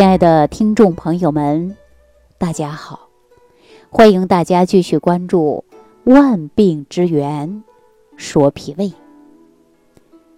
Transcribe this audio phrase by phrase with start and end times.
[0.00, 1.76] 亲爱的听众朋友们，
[2.38, 3.10] 大家好！
[3.90, 5.62] 欢迎大家继续关注
[6.14, 7.62] 《万病之源
[8.16, 8.86] 说脾胃》。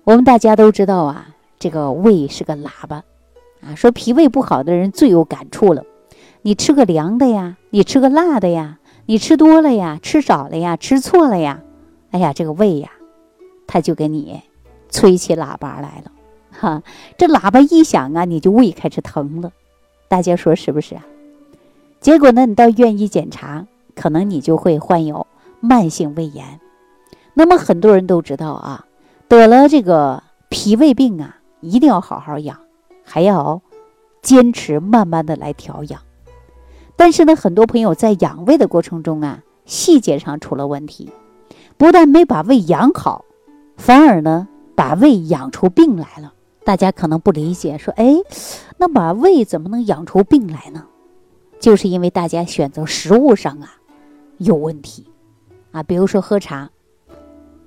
[0.02, 1.28] 我们大家都知道啊，
[1.60, 3.04] 这个胃是个喇叭
[3.60, 5.84] 啊，说脾胃不好的人最有感触了。
[6.40, 11.60] 你吃个凉的呀，你吃个辣的呀，你吃多了呀，吃少了呀，吃错了呀，
[12.10, 12.90] 哎呀，这个胃呀，
[13.68, 14.42] 他就给你
[14.90, 16.10] 吹起喇叭来了。
[16.52, 16.82] 哈，
[17.18, 19.52] 这喇叭一响啊，你就胃开始疼了，
[20.08, 21.04] 大家说是不是啊？
[22.00, 25.26] 结果呢，你到医院一检查，可能你就会患有
[25.60, 26.60] 慢性胃炎。
[27.34, 28.86] 那么很多人都知道啊，
[29.28, 32.58] 得了这个脾胃病啊，一定要好好养，
[33.04, 33.62] 还要
[34.20, 36.00] 坚持慢慢的来调养。
[36.96, 41.10] 但是呢，很多朋友在养胃的过程中啊，细节上出了问题，
[41.76, 43.24] 不但没把胃养好，
[43.76, 46.34] 反而呢，把胃养出病来了。
[46.64, 48.14] 大家可能不理解，说：“哎，
[48.78, 50.86] 那把胃怎么能养出病来呢？”
[51.58, 53.76] 就是因为大家选择食物上啊
[54.38, 55.06] 有问题
[55.70, 55.82] 啊。
[55.82, 56.70] 比如说喝茶，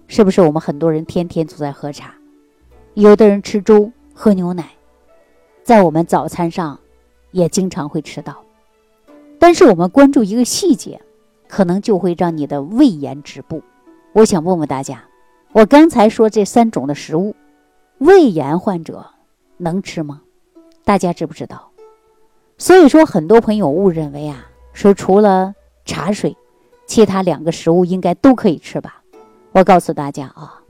[0.08, 2.14] 是不是我们很多人天天都在喝茶？
[2.94, 4.72] 有的人吃粥、喝牛奶，
[5.64, 6.80] 在我们早餐上
[7.32, 8.38] 也经常会吃到。
[9.38, 11.02] 但是我们关注一个细节，
[11.48, 13.62] 可能就会让你的胃炎止步。
[14.14, 15.04] 我想问问大家，
[15.52, 17.36] 我刚才说这三种的食物。
[17.98, 19.06] 胃炎患者
[19.58, 20.22] 能吃吗？
[20.84, 21.72] 大家知不知道？
[22.58, 25.54] 所以说，很多朋友误认为啊，说除了
[25.86, 26.36] 茶水，
[26.86, 29.02] 其他两个食物应该都可以吃吧？
[29.54, 30.62] 我告诉大家啊，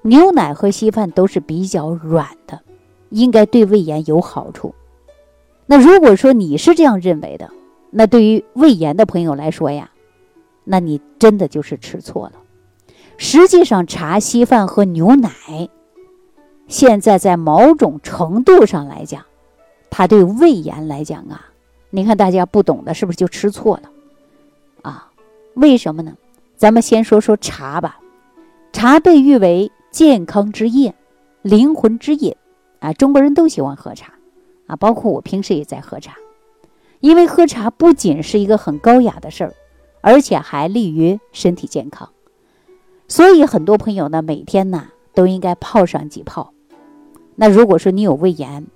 [0.00, 2.60] 牛奶和稀饭都是比较软的，
[3.10, 4.74] 应该对胃炎有好处。
[5.66, 7.50] 那如果说你是这样认为的，
[7.90, 9.90] 那对于胃炎的朋友来说呀，
[10.64, 12.32] 那你真的就是吃错了。
[13.18, 15.30] 实际上，茶、稀饭和牛奶。
[16.72, 19.26] 现在在某种程度上来讲，
[19.90, 21.52] 它对胃炎来讲啊，
[21.90, 23.90] 你看大家不懂的是不是就吃错了
[24.80, 25.10] 啊？
[25.52, 26.16] 为什么呢？
[26.56, 28.00] 咱们先说说茶吧。
[28.72, 30.94] 茶被誉为健康之液、
[31.42, 32.34] 灵魂之饮
[32.80, 34.14] 啊，中国人都喜欢喝茶
[34.66, 36.16] 啊，包括我平时也在喝茶。
[37.00, 39.52] 因为喝茶不仅是一个很高雅的事儿，
[40.00, 42.08] 而且还利于身体健康，
[43.08, 46.54] 所以很多朋友呢，每天呢都应该泡上几泡。
[47.34, 48.66] 那如果说你有胃炎，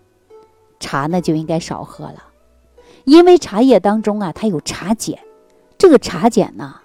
[0.81, 2.23] 茶呢就应该少喝了，
[3.05, 5.19] 因为茶叶当中啊，它有茶碱，
[5.79, 6.77] 这个茶碱呢，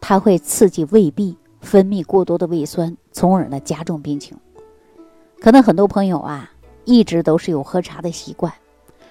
[0.00, 4.36] 它会刺激胃壁分泌过多的胃酸，从而呢加重病情。
[5.40, 6.50] 可能很多朋友啊，
[6.84, 8.52] 一直都是有喝茶的习惯，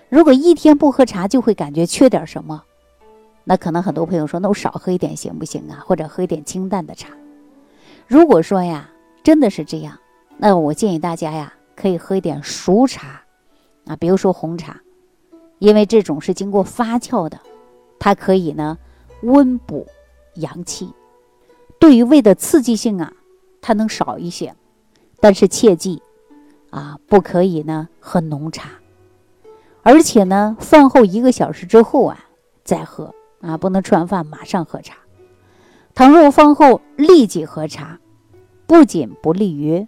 [0.09, 2.63] 如果一天不喝茶，就会感觉缺点什么。
[3.43, 5.83] 那可能很多朋友说，那我少喝一点行不行啊？
[5.85, 7.09] 或者喝一点清淡的茶。
[8.07, 8.89] 如果说呀，
[9.23, 9.97] 真的是这样，
[10.37, 11.53] 那我建议大家呀。
[11.81, 13.23] 可以喝一点熟茶，
[13.87, 14.79] 啊，比如说红茶，
[15.57, 17.39] 因为这种是经过发酵的，
[17.97, 18.77] 它可以呢
[19.23, 19.87] 温补
[20.35, 20.93] 阳气，
[21.79, 23.11] 对于胃的刺激性啊，
[23.61, 24.55] 它能少一些。
[25.19, 26.03] 但是切记，
[26.69, 28.69] 啊，不可以呢喝浓茶，
[29.81, 32.25] 而且呢饭后一个小时之后啊
[32.63, 34.97] 再喝，啊，不能吃完饭马上喝茶。
[35.95, 37.99] 倘若饭后立即喝茶，
[38.67, 39.87] 不仅不利于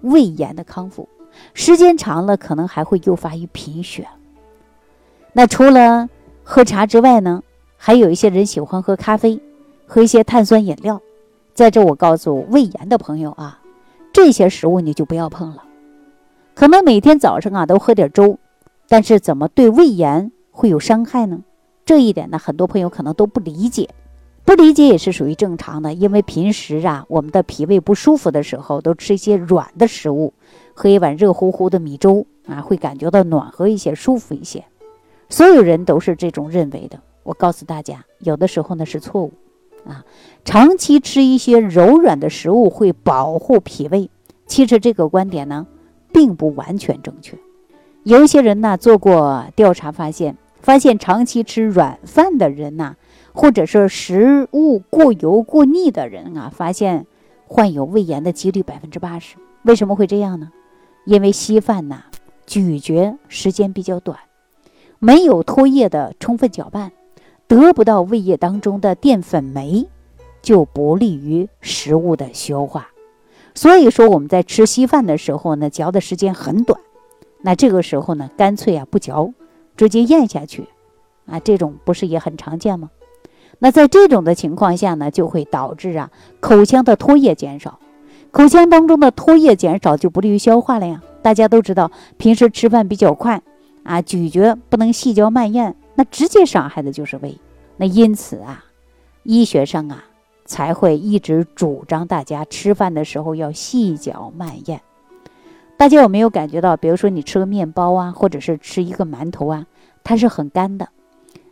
[0.00, 1.06] 胃炎的康复。
[1.52, 4.06] 时间长了，可能还会诱发于贫血。
[5.32, 6.08] 那除了
[6.42, 7.42] 喝茶之外呢，
[7.76, 9.40] 还有一些人喜欢喝咖啡，
[9.86, 11.00] 喝一些碳酸饮料。
[11.54, 13.60] 在这，我告诉胃炎的朋友啊，
[14.12, 15.62] 这些食物你就不要碰了。
[16.54, 18.38] 可能每天早上啊都喝点粥，
[18.88, 21.40] 但是怎么对胃炎会有伤害呢？
[21.84, 23.90] 这一点呢，很多朋友可能都不理解。
[24.44, 30.34] 不理解也是属于正常的，因为平时啊，我们的脾胃不舒服的时候，都吃一些软的食物，
[30.74, 34.64] 喝一碗热乎乎的米粥啊，会感觉到暖和一些、舒服一些。
[35.30, 37.00] 所有人都是这种认为的。
[37.22, 39.32] 我告诉大家，有的时候呢是错误
[39.86, 40.04] 啊。
[40.44, 44.10] 长期吃一些柔软的食物会保护脾胃，
[44.46, 45.66] 其实这个观点呢
[46.12, 47.38] 并不完全正确。
[48.02, 52.94] 有一些人呢做过调查发现，发现长期吃软饭的人呐。
[53.34, 57.06] 或者是食物过油过腻的人啊，发现
[57.46, 59.36] 患有胃炎的几率百分之八十。
[59.64, 60.52] 为什么会这样呢？
[61.04, 62.04] 因为稀饭呐，
[62.46, 64.18] 咀嚼时间比较短，
[65.00, 66.92] 没有唾液的充分搅拌，
[67.48, 69.88] 得不到胃液当中的淀粉酶，
[70.40, 72.88] 就不利于食物的消化。
[73.54, 76.80] 所以说我们在吃稀饭的时候呢，嚼的时间很短，
[77.42, 79.34] 那这个时候呢，干脆啊不嚼，
[79.76, 80.68] 直接咽下去，
[81.26, 82.90] 啊，这种不是也很常见吗？
[83.58, 86.10] 那在这种的情况下呢，就会导致啊
[86.40, 87.78] 口腔的唾液减少，
[88.30, 91.02] 口腔当中的唾液减少就不利于消化了呀。
[91.22, 93.42] 大家都知道，平时吃饭比较快，
[93.82, 97.38] 啊，咀嚼不能细嚼慢咽，那直接伤害的就是胃。
[97.76, 98.64] 那因此啊，
[99.22, 100.04] 医学上啊
[100.44, 104.80] 才会一直主张大家吃饭的时候要细嚼慢咽。
[105.76, 106.76] 大家有没有感觉到？
[106.76, 109.66] 比如说你吃个面包啊，或者是吃一个馒头啊，
[110.04, 110.88] 它是很干的，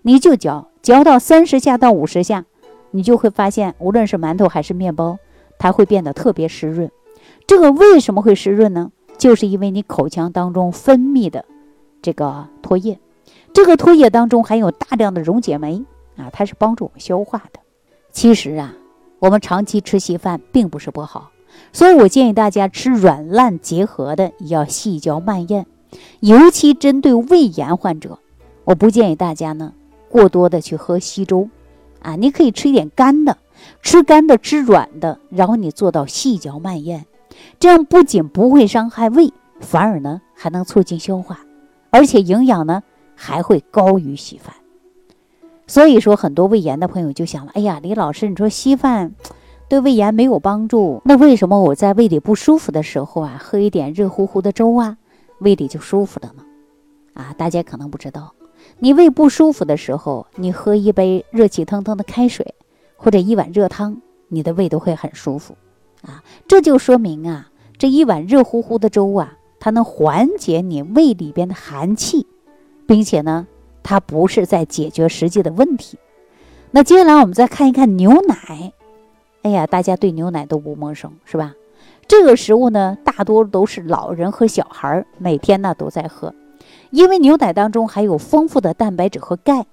[0.02, 2.44] 你就嚼嚼到三十下到五十下，
[2.90, 5.18] 你就会发现，无论是馒头还是面包，
[5.58, 6.90] 它会变得特别湿润。
[7.46, 8.90] 这个为什么会湿润呢？
[9.16, 11.44] 就是因为你口腔当中分泌的
[12.00, 12.98] 这个唾液，
[13.52, 15.84] 这个唾液当中含有大量的溶解酶
[16.16, 17.60] 啊，它是帮助我们消化的。
[18.10, 18.74] 其实啊，
[19.20, 21.30] 我们长期吃稀饭并不是不好。
[21.72, 25.66] 所以我建议大家吃软烂结合的，也要细嚼慢咽，
[26.20, 28.18] 尤其针对胃炎患者，
[28.64, 29.74] 我不建议大家呢
[30.12, 31.48] 过多的去喝稀粥，
[32.02, 33.38] 啊，你可以吃一点干的，
[33.80, 37.06] 吃干的，吃软的，然后你做到细嚼慢咽，
[37.58, 41.40] 这样不仅不会伤害胃，反而呢还能促进消化，
[41.90, 42.82] 而且营养呢
[43.16, 44.54] 还会高于稀饭。
[45.66, 49.14] 所以说，很多胃炎的朋友就想了，哎呀，李老师，你说稀饭。
[49.68, 54.98] 对胃炎没有帮助，那为什么我在胃里不舒服的时候啊，喝一点热乎乎的粥啊，
[55.38, 56.44] 胃里就舒服了呢？
[57.14, 58.34] 啊，大家可能不知道，
[58.84, 62.52] 你胃不舒服的时候，你喝一杯热气腾腾的开水，
[62.96, 65.54] 或者一碗热汤，你的胃都会很舒服。
[66.00, 67.48] 啊，这就说明啊，
[67.78, 72.26] 这一碗热乎乎的粥啊，它能缓解你胃里边的寒气，
[72.84, 73.46] 并且呢，
[73.84, 75.96] 它不是在解决实际的问题。
[76.72, 78.72] 那接下来我们再看一看牛奶。
[79.42, 81.54] 哎呀，大家对牛奶都不陌生，是吧？
[82.08, 86.34] 这个食物呢，大多都是老人和小孩每天呢都在喝，
[86.92, 89.64] 因为牛奶当中含有丰富的蛋白质和钙，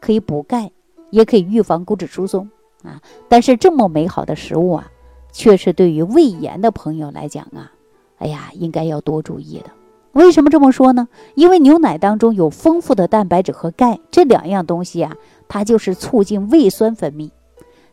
[0.00, 0.72] 可以补钙，
[1.10, 2.50] 也可以预防骨质疏松
[2.82, 3.00] 啊。
[3.28, 4.90] 但是这么美好的食物啊，
[5.32, 7.70] 却是对于胃炎的朋友来讲啊，
[8.18, 9.70] 哎呀，应该要多注意的。
[10.14, 11.06] 为什么这么说呢？
[11.36, 15.16] 因为牛奶当中有丰富的蛋白质和钙这两样东西啊，
[15.46, 17.30] 它就是促进胃酸分泌。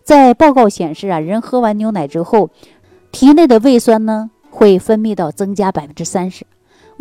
[0.01, 2.50] 在报告显示啊，人喝完牛奶之后，
[3.12, 6.48] 体内的胃酸呢会分泌到增加百分之三十。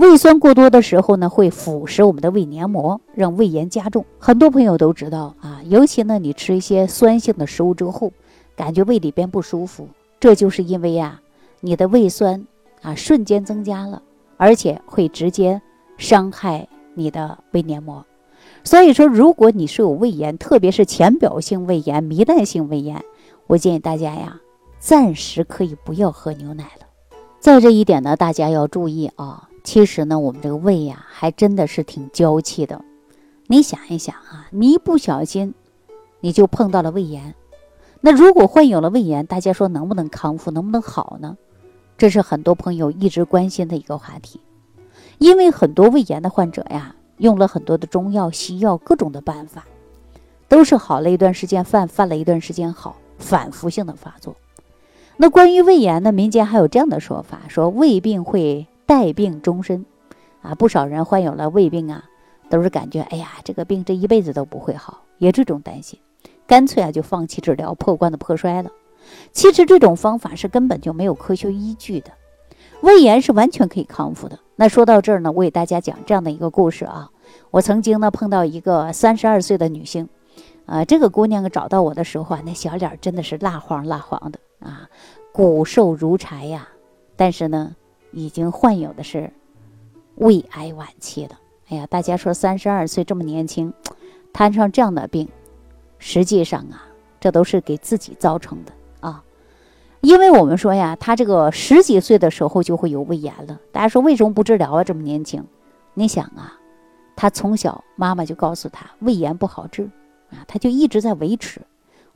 [0.01, 4.07] 胃酸过多的时候呢，会腐蚀我们的胃黏膜，让胃炎加重。
[4.19, 8.11] 很多朋友都知道啊，尤其呢，你吃一些酸性的食物之后，
[8.57, 9.87] 感觉胃里边不舒服，
[10.19, 11.21] 这就是因为呀，
[11.61, 12.47] 你的胃酸
[12.81, 14.03] 啊瞬间增加了，
[14.39, 15.61] 而且会直接
[15.99, 18.03] 伤害你的胃黏膜。
[18.65, 23.05] 所以说，如果你是有胃炎，特别是浅表性胃炎、糜烂性胃炎，
[23.47, 24.41] 我建议大家呀，
[24.79, 26.87] 暂时可以不要喝牛奶了。
[27.39, 29.49] 在这一点呢，大家要注意啊。
[29.73, 32.85] 其实呢，我们这个胃呀，还真的是挺娇气的。
[33.47, 35.55] 你想一想啊，你一不小心，
[36.19, 37.37] 你就碰到了胃炎。
[38.01, 41.37] 那如果患有了胃炎，大家说能不能康复，能不能好呢？
[41.97, 44.41] 这是很多朋友一直关心的一个话题。
[45.19, 46.97] 因为很多胃炎的患者呀。
[47.19, 49.67] 用了很多的中药、西药，各种的办法，
[50.49, 54.35] 都是好了一段时间犯，犯了一段时间好，反复性的发作。
[55.17, 59.87] 那关于胃炎呢，民间还有这样的说法，说胃病会带病终身，
[60.43, 62.07] 啊，不少人患有了胃病啊，
[62.49, 66.01] 都是感觉哎呀，这个病这一辈子都不会好，也这种担心，
[66.45, 68.73] 干脆啊就放弃治疗，破罐子破摔了。
[69.31, 72.11] 其实这种方法是根本就没有科学依据的。
[72.81, 74.41] 胃炎是完全可以康复的。
[74.57, 77.13] 那说到这儿呢，我给大家讲这样的一个故事啊。
[77.53, 80.09] 我曾经呢碰到一个三十二岁的女性，
[80.67, 84.89] 啊，这个姑娘找到我的时候啊，那小脸真的是蜡黄蜡黄的啊，
[85.31, 86.71] 骨瘦如柴呀。
[87.15, 87.77] 但是呢，
[88.13, 89.33] 已经患有的是
[90.17, 91.37] 胃癌晚期的。
[91.69, 93.73] 哎呀，大家说三十二岁这么年轻，
[94.33, 95.29] 摊上这样的病，
[95.99, 96.85] 实际上啊，
[97.21, 99.23] 这都是给自己造成的啊。
[100.01, 103.61] 因为我们说呀，他这个十几岁的时候就会有胃炎了。
[103.71, 104.83] 大家说为什么不治疗啊？
[104.83, 105.47] 这么年轻，
[105.95, 106.59] 你想啊，
[107.15, 109.89] 他从小妈妈就告诉他胃炎不好治
[110.31, 111.61] 啊，他就一直在维持。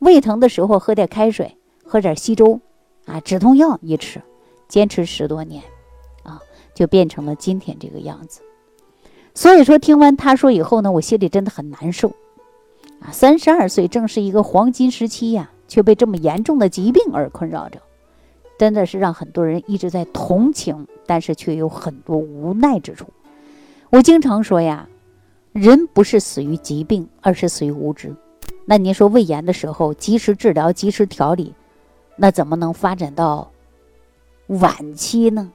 [0.00, 2.60] 胃疼的时候喝点开水，喝点稀粥，
[3.06, 4.20] 啊，止痛药一吃，
[4.66, 5.62] 坚持十多年，
[6.74, 8.42] 就变成了今天这个样子。
[9.34, 12.12] 所以说，听完他说以后呢，我心里真的很难受
[13.00, 13.10] 啊。
[13.12, 15.50] 三十二岁正是一个黄金时期呀。
[15.66, 17.80] 却被这么严重的疾病而困扰着，
[18.58, 23.06] 真的是让很多人一直在同情，但是却有很多无奈之处。
[23.88, 24.86] 我经常说呀，
[25.52, 28.14] 人不是死于疾病，而是死于无知。
[28.66, 31.54] 那您说胃炎的时候及时治疗、及时调理，
[32.16, 33.50] 那怎么能发展到
[34.46, 35.50] 晚期呢？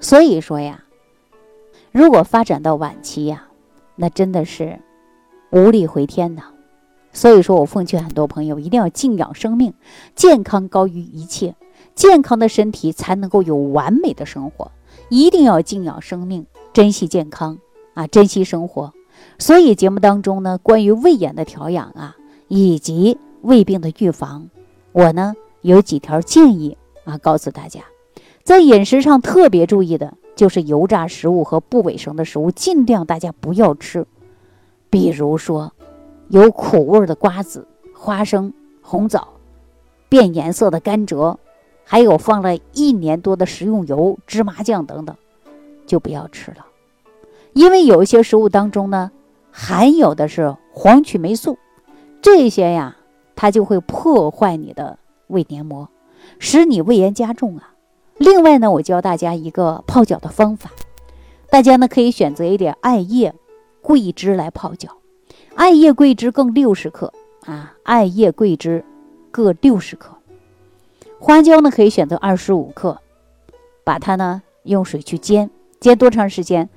[0.00, 0.84] 所以说呀，
[1.92, 3.48] 如果发展到晚期呀，
[3.96, 4.78] 那真的是
[5.50, 6.44] 无力回天呐。
[7.12, 9.72] 所以说我奉劝很多朋友一定要静养生命，
[10.14, 11.56] 健康高于一切，
[11.94, 14.70] 健康的身体才能够有完美的生活。
[15.08, 17.58] 一定要静养生命，珍惜健康，
[17.94, 18.92] 啊，珍惜生活。
[19.38, 22.16] 所以节目当中呢，关于胃炎的调养啊，
[22.48, 24.50] 以及胃病的预防，
[24.92, 27.80] 我呢有几条建议啊，告诉大家，
[28.46, 34.06] 在饮食上特别注意的就是油炸食物和不卫生的食物，尽量大家不要吃。
[34.88, 35.72] 比如说，
[36.28, 39.30] 有苦味的瓜子、花生、红枣，
[40.08, 41.36] 变颜色的甘蔗，
[41.82, 45.16] 还有放了一年多的食用油、芝麻酱等等，
[45.84, 46.64] 就不要吃了。
[47.52, 49.10] 因为有一些食物当中呢，
[49.50, 51.58] 含有的是黄曲霉素，
[52.22, 52.96] 这些呀，
[53.34, 55.88] 它就会破坏你的胃黏膜，
[56.38, 57.72] 使你胃炎加重啊。
[58.26, 60.72] 另外呢，我教大家一个泡脚的方法，
[61.48, 63.32] 大家呢可以选择一点艾叶、
[63.80, 64.96] 桂枝来泡脚，
[65.54, 67.12] 艾叶、桂枝各六十克
[67.44, 68.84] 啊，艾叶、桂枝
[69.30, 70.16] 各六十克，
[71.20, 73.00] 花椒呢可以选择二十五克，
[73.84, 76.68] 把它呢用水去煎，煎多长时间？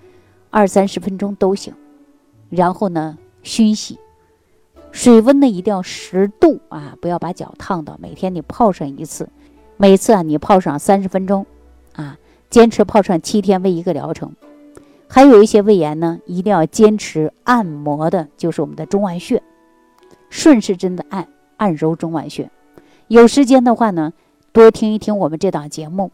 [0.51, 1.73] 二三十分钟都行，
[2.49, 3.97] 然后呢熏洗，
[4.91, 7.97] 水温呢一定要十度啊，不要把脚烫到。
[7.99, 9.29] 每天你泡上一次，
[9.81, 11.45] 每次啊你泡上三十分钟，
[11.93, 12.17] 啊，
[12.49, 14.33] 坚持泡上七天为一个疗程。
[15.07, 19.41] 还有一些胃炎呢，一定要坚持按摩的，就是我们的中脘穴，
[20.29, 22.51] 顺时针的按，按揉中脘穴。
[23.07, 24.11] 有时间的话呢，
[24.51, 26.11] 多听一听我们这档节目。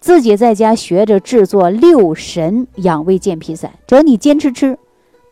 [0.00, 4.76] 自己在家学着制作六神养胃健脾散，只要你坚持吃，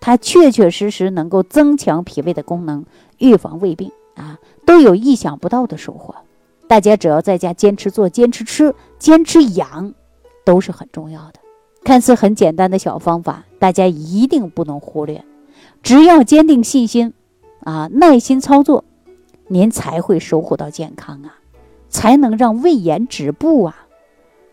[0.00, 2.85] 它确确实实能够增强脾胃的功能，
[3.18, 6.14] 预防胃病啊，都有意想不到的收获。
[6.68, 9.94] 大家只要在家坚持做、坚持吃、坚持养，
[10.44, 11.40] 都是很重要的。
[11.85, 15.25] 看似很简单的小方法，大家一定不能忽略。
[15.82, 17.14] 只要坚定信心，
[17.61, 18.85] 啊，耐心操作，
[19.46, 21.38] 您才会收获到健康啊，
[21.88, 23.87] 才能让胃炎止步啊。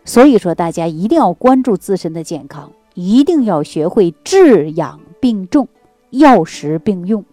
[0.04, 5.66] 所以说，大家一定要关注自身的健康，一定要学会治养并重，
[6.10, 7.24] 药食并用，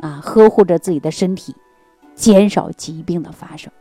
[0.00, 1.54] 啊，呵护着自己的身体，
[2.14, 3.72] 减少疾病的发生。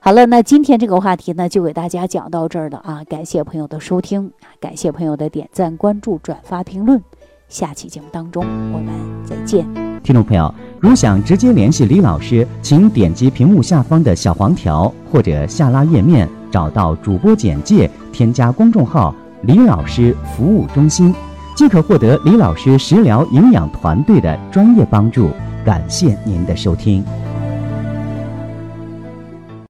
[0.00, 3.02] 好了，那今天这个话题呢，就给大家讲到这儿了啊！
[3.08, 7.02] 感谢朋友的收听，感谢朋友的点赞、关注、转发、评论。
[7.48, 8.94] 下期节目当中，我们
[9.26, 9.66] 再见。
[10.02, 16.28] 听众朋友，如想直接联系李老师，请点击屏幕下方的小黄条或者下拉页面。
[16.50, 21.14] 找到主播简介，添加公众号“李老师服务中心”，
[21.54, 25.28] 即可获得李老师食疗营养团队的专业帮助。
[25.64, 27.04] 感谢您的收听。